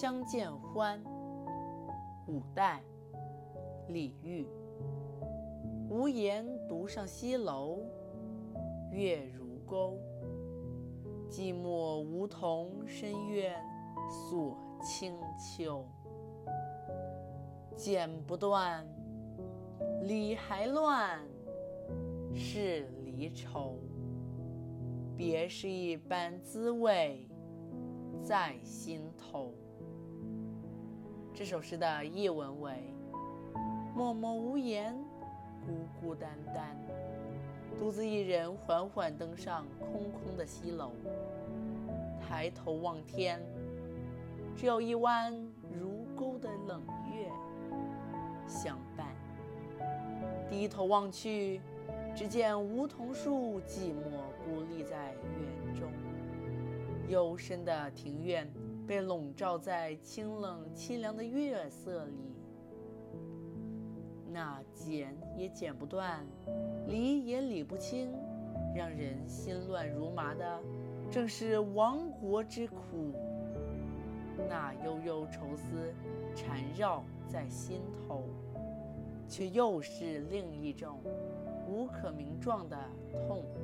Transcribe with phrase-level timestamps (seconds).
[0.00, 0.98] 相见欢。
[2.26, 2.82] 五代，
[3.88, 4.48] 李煜。
[5.90, 7.80] 无言独上西楼，
[8.90, 9.98] 月如钩。
[11.28, 13.62] 寂寞梧桐深院
[14.08, 15.84] 锁清秋。
[17.76, 18.82] 剪不断，
[20.04, 21.20] 理还乱，
[22.34, 23.76] 是离愁。
[25.14, 27.28] 别是一般滋味
[28.22, 29.52] 在心头。
[31.40, 32.70] 这首诗的译文为：
[33.96, 34.94] 默默无言，
[35.64, 36.76] 孤孤单单，
[37.78, 40.92] 独自一人缓缓登上空空的西楼。
[42.20, 43.40] 抬头望天，
[44.54, 45.32] 只有一弯
[45.72, 47.30] 如钩的冷月
[48.46, 49.06] 相伴。
[50.50, 51.62] 低头望去，
[52.14, 55.90] 只见梧桐树寂寞孤立在园中，
[57.08, 58.46] 幽深的庭院。
[58.90, 62.34] 被笼罩在清冷凄凉的月色里，
[64.26, 66.26] 那剪也剪不断，
[66.88, 68.12] 理也理不清，
[68.74, 70.60] 让人心乱如麻的，
[71.08, 73.14] 正是亡国之苦。
[74.48, 75.94] 那悠悠愁思
[76.34, 78.24] 缠绕在心头，
[79.28, 80.98] 却又是另一种
[81.68, 82.76] 无可名状的
[83.28, 83.60] 痛苦。